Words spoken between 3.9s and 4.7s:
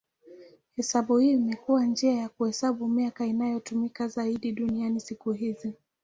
zaidi